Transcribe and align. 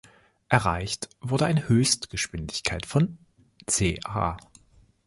Erreicht 0.49 1.09
wurde 1.19 1.45
eine 1.45 1.69
Höchstgeschwindigkeit 1.69 2.87
von 2.87 3.19
ca. 3.67 4.35